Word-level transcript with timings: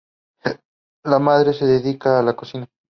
La 1.03 1.19
madre 1.19 1.53
se 1.53 1.67
dedicaba 1.67 2.21
a 2.21 2.23
la 2.23 2.35
cocina. 2.35 2.67